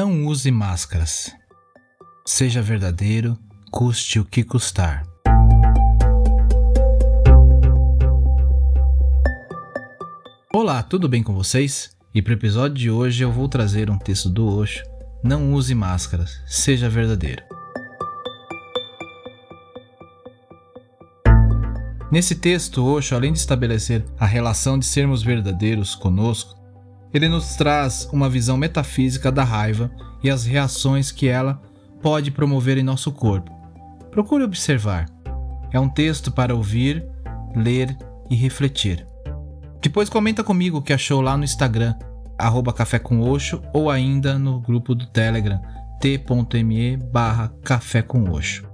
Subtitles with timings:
[0.00, 1.34] Não use máscaras.
[2.24, 3.36] Seja verdadeiro,
[3.68, 5.04] custe o que custar.
[10.54, 11.90] Olá, tudo bem com vocês?
[12.14, 14.84] E para o episódio de hoje eu vou trazer um texto do Osho.
[15.20, 17.42] Não use máscaras, seja verdadeiro.
[22.12, 26.57] Nesse texto, Osho, além de estabelecer a relação de sermos verdadeiros conosco,
[27.12, 29.90] ele nos traz uma visão metafísica da raiva
[30.22, 31.60] e as reações que ela
[32.02, 33.52] pode promover em nosso corpo.
[34.10, 35.06] Procure observar.
[35.72, 37.06] É um texto para ouvir,
[37.54, 37.96] ler
[38.30, 39.06] e refletir.
[39.80, 41.94] Depois comenta comigo o que achou lá no Instagram,
[42.38, 45.60] arroba café com Oxo, ou ainda no grupo do Telegram,
[46.00, 48.68] t.me barra café com Oxo.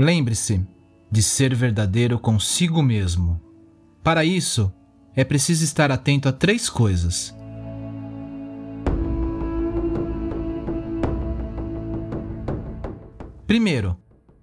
[0.00, 0.66] Lembre-se
[1.12, 3.38] de ser verdadeiro consigo mesmo.
[4.02, 4.72] Para isso,
[5.14, 7.36] é preciso estar atento a três coisas.
[13.46, 13.94] Primeiro,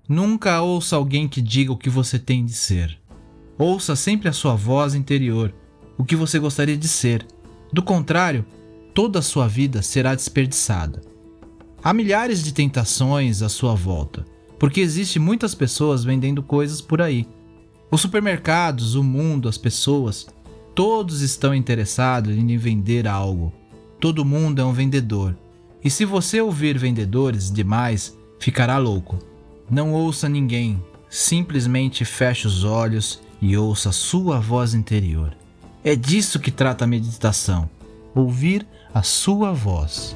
[0.07, 3.01] nunca ouça alguém que diga o que você tem de ser.
[3.57, 5.51] Ouça sempre a sua voz interior,
[5.97, 7.25] o que você gostaria de ser.
[7.73, 8.45] Do contrário,
[8.93, 11.01] toda a sua vida será desperdiçada.
[11.83, 17.27] Há milhares de tentações à sua volta porque existe muitas pessoas vendendo coisas por aí.
[17.89, 20.27] Os supermercados, o mundo, as pessoas,
[20.75, 23.53] todos estão interessados em vender algo.
[23.99, 25.35] Todo mundo é um vendedor.
[25.83, 29.17] E se você ouvir vendedores demais, ficará louco.
[29.69, 35.35] Não ouça ninguém, simplesmente feche os olhos e ouça sua voz interior.
[35.83, 37.69] É disso que trata a meditação:
[38.13, 40.15] ouvir a sua voz.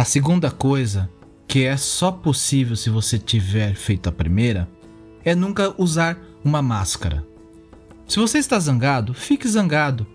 [0.00, 1.10] A segunda coisa,
[1.46, 4.66] que é só possível se você tiver feito a primeira,
[5.22, 7.22] é nunca usar uma máscara.
[8.08, 10.06] Se você está zangado, fique zangado.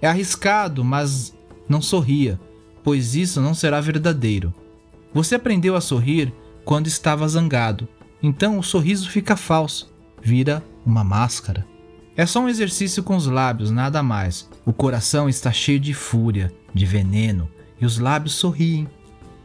[0.00, 1.36] É arriscado, mas
[1.68, 2.40] não sorria,
[2.82, 4.50] pois isso não será verdadeiro.
[5.12, 6.32] Você aprendeu a sorrir
[6.64, 7.86] quando estava zangado,
[8.22, 11.66] então o sorriso fica falso, vira uma máscara.
[12.16, 14.48] É só um exercício com os lábios, nada mais.
[14.64, 17.46] O coração está cheio de fúria, de veneno,
[17.78, 18.88] e os lábios sorriem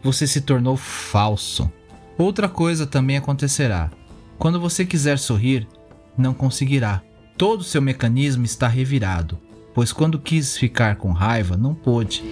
[0.02, 1.72] você se tornou falso.
[2.18, 3.90] Outra coisa também acontecerá.
[4.38, 5.68] Quando você quiser sorrir,
[6.18, 7.02] não conseguirá.
[7.38, 9.40] Todo seu mecanismo está revirado,
[9.74, 12.24] pois quando quis ficar com raiva, não pôde.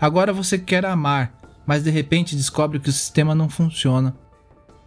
[0.00, 1.32] Agora você quer amar,
[1.64, 4.14] mas de repente descobre que o sistema não funciona.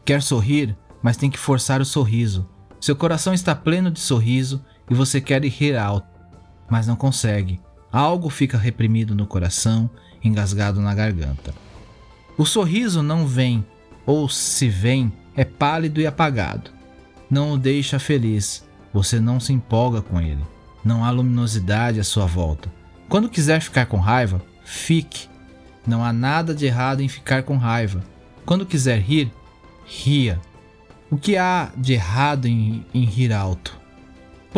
[0.05, 2.47] Quer sorrir, mas tem que forçar o sorriso.
[2.79, 6.16] Seu coração está pleno de sorriso e você quer rir alto
[6.69, 7.59] mas não consegue.
[7.91, 9.89] Algo fica reprimido no coração,
[10.23, 11.53] engasgado na garganta.
[12.37, 13.65] O sorriso não vem,
[14.05, 16.71] ou se vem, é pálido e apagado.
[17.29, 20.43] Não o deixa feliz, você não se empolga com ele.
[20.83, 22.71] Não há luminosidade à sua volta.
[23.09, 25.27] Quando quiser ficar com raiva, fique.
[25.85, 28.03] Não há nada de errado em ficar com raiva.
[28.45, 29.31] Quando quiser rir,
[29.85, 30.39] ria.
[31.09, 33.76] O que há de errado em, em rir alto?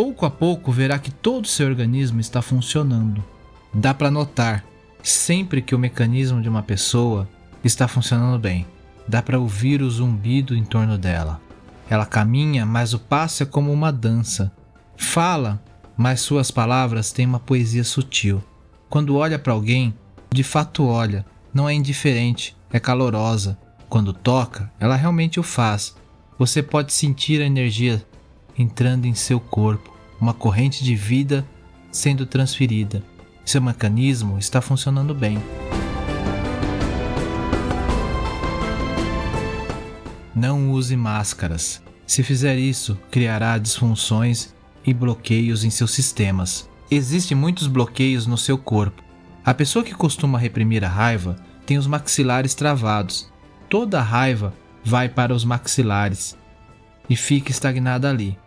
[0.02, 3.22] Pouco a pouco verá que todo seu organismo está funcionando.
[3.74, 4.64] Dá para notar
[5.04, 7.28] sempre que o mecanismo de uma pessoa
[7.66, 8.66] está funcionando bem.
[9.06, 11.42] Dá para ouvir o zumbido em torno dela.
[11.90, 14.54] Ela caminha, mas o passo é como uma dança.
[14.96, 15.62] Fala,
[15.98, 18.42] mas suas palavras têm uma poesia sutil.
[18.90, 19.94] Quando olha para alguém,
[20.32, 23.58] de fato olha, não é indiferente, é calorosa.
[23.90, 25.94] Quando toca, ela realmente o faz.
[26.38, 28.02] Você pode sentir a energia
[28.60, 31.48] entrando em seu corpo, uma corrente de vida
[31.90, 33.02] sendo transferida.
[33.46, 35.42] Seu mecanismo está funcionando bem.
[40.36, 41.82] Não use máscaras.
[42.06, 44.54] Se fizer isso, criará disfunções
[44.86, 46.70] e bloqueios em seus sistemas.
[46.92, 49.02] Existem muitos bloqueios no seu corpo.
[49.46, 53.32] A pessoa que costuma reprimir a raiva tem os maxilares travados.
[53.70, 54.54] Toda a raiva
[54.84, 56.38] vai para os maxilares
[57.10, 58.38] e fica estagnada ali.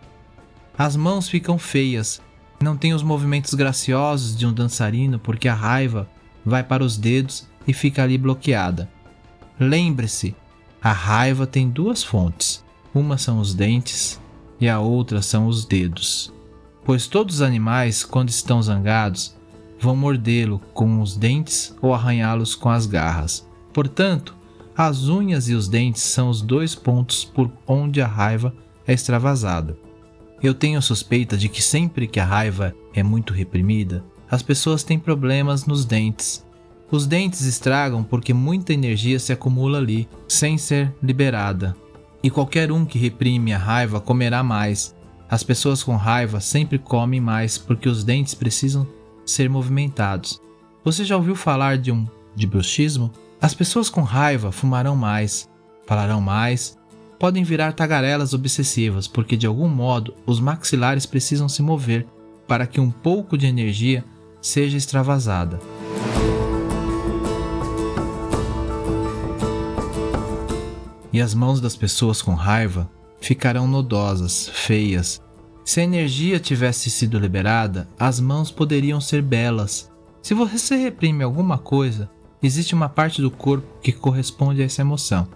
[0.84, 2.20] As mãos ficam feias,
[2.61, 6.11] não tem os movimentos graciosos de um dançarino porque a raiva
[6.44, 8.90] vai para os dedos e fica ali bloqueada.
[9.61, 10.34] Lembre-se,
[10.82, 12.64] a raiva tem duas fontes.
[12.93, 14.20] Uma são os dentes
[14.61, 16.34] e a outra são os dedos.
[16.84, 19.37] Pois todos os animais, quando estão zangados,
[19.79, 23.49] vão mordê-lo com os dentes ou arranhá-los com as garras.
[23.73, 24.34] Portanto,
[24.76, 28.52] as unhas e os dentes são os dois pontos por onde a raiva
[28.84, 29.79] é extravasada.
[30.43, 34.99] Eu tenho suspeita de que sempre que a raiva é muito reprimida, as pessoas têm
[34.99, 36.44] problemas nos dentes.
[36.91, 41.77] Os dentes estragam porque muita energia se acumula ali, sem ser liberada.
[42.23, 44.94] E qualquer um que reprime a raiva comerá mais.
[45.29, 48.87] As pessoas com raiva sempre comem mais porque os dentes precisam
[49.25, 50.41] ser movimentados.
[50.85, 53.12] Você já ouviu falar de um de bruxismo?
[53.41, 55.49] As pessoas com raiva fumarão mais,
[55.87, 56.77] falarão mais,
[57.23, 62.05] podem virar tagarelas obsessivas, porque de algum modo os maxilares precisam se mover
[62.49, 64.05] para que um pouco de energia
[64.41, 65.61] seja extravasada.
[71.13, 72.91] E as mãos das pessoas com raiva
[73.21, 75.23] ficarão nodosas, feias.
[75.65, 79.89] Se a energia tivesse sido liberada, as mãos poderiam ser belas.
[80.21, 82.11] Se você reprime alguma coisa,
[82.43, 85.29] existe uma parte do corpo que corresponde a essa emoção.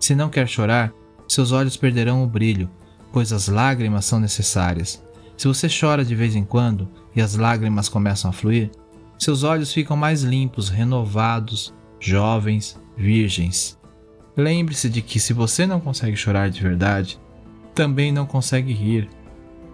[0.00, 0.90] Se não quer chorar,
[1.28, 2.70] seus olhos perderão o brilho,
[3.12, 5.04] pois as lágrimas são necessárias.
[5.36, 8.70] Se você chora de vez em quando e as lágrimas começam a fluir,
[9.18, 13.78] seus olhos ficam mais limpos, renovados, jovens, virgens.
[14.36, 17.20] Lembre-se de que se você não consegue chorar de verdade,
[17.74, 19.08] também não consegue rir,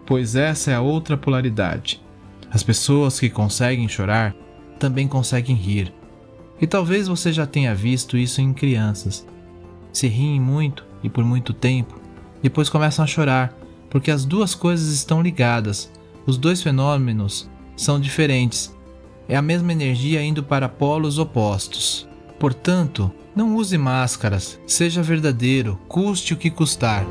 [0.06, 2.02] pois essa é a outra polaridade.
[2.50, 4.34] As pessoas que conseguem chorar
[4.78, 5.92] também conseguem rir.
[6.60, 9.26] E talvez você já tenha visto isso em crianças.
[9.92, 12.00] Se riem muito e por muito tempo,
[12.42, 13.56] depois começam a chorar,
[13.90, 15.92] porque as duas coisas estão ligadas.
[16.26, 18.74] Os dois fenômenos são diferentes.
[19.28, 22.08] É a mesma energia indo para polos opostos.
[22.40, 27.06] Portanto, não use máscaras, seja verdadeiro, custe o que custar.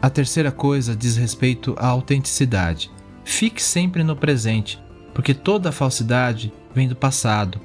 [0.00, 2.90] A terceira coisa diz respeito à autenticidade.
[3.24, 4.82] Fique sempre no presente,
[5.14, 7.60] porque toda falsidade vem do passado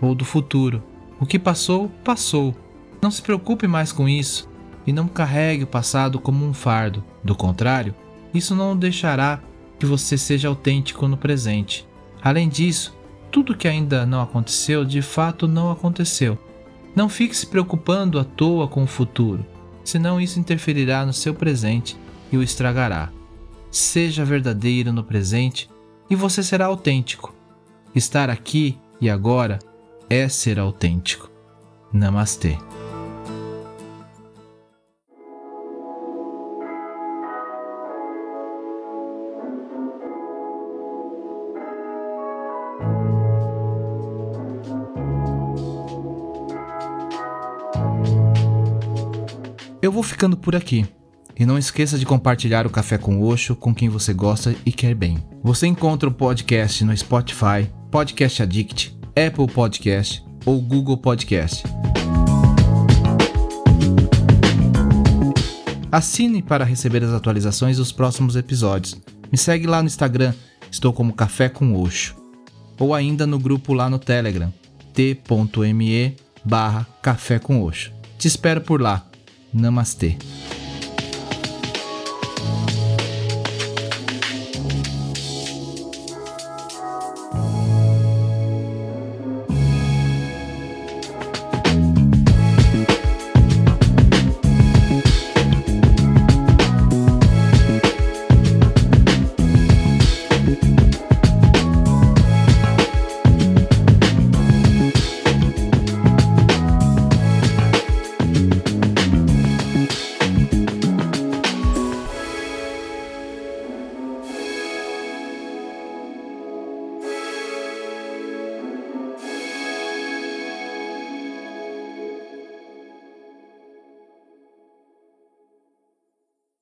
[0.00, 0.82] ou do futuro.
[1.18, 2.54] O que passou, passou.
[3.02, 4.48] Não se preocupe mais com isso
[4.86, 7.04] e não carregue o passado como um fardo.
[7.22, 7.94] Do contrário,
[8.32, 9.40] isso não deixará
[9.78, 11.86] que você seja autêntico no presente.
[12.22, 12.96] Além disso,
[13.30, 16.38] tudo que ainda não aconteceu de fato não aconteceu.
[16.94, 19.44] Não fique se preocupando à toa com o futuro
[19.84, 21.96] senão isso interferirá no seu presente
[22.30, 23.10] e o estragará.
[23.70, 25.68] Seja verdadeiro no presente
[26.08, 27.34] e você será autêntico.
[27.94, 29.58] Estar aqui e agora
[30.08, 31.28] é ser autêntico.
[31.92, 32.56] Namastê.
[49.82, 50.86] Eu vou ficando por aqui.
[51.36, 54.94] E não esqueça de compartilhar o Café com Oxo com quem você gosta e quer
[54.94, 55.18] bem.
[55.42, 61.64] Você encontra o podcast no Spotify, Podcast Addict, Apple Podcast ou Google Podcast.
[65.90, 68.96] Assine para receber as atualizações dos próximos episódios.
[69.32, 70.32] Me segue lá no Instagram,
[70.70, 72.14] estou como Café com Oxo.
[72.78, 74.52] Ou ainda no grupo lá no Telegram,
[74.94, 77.90] t.me barra Café com Oxo.
[78.16, 79.04] Te espero por lá.
[79.52, 80.16] Namastê.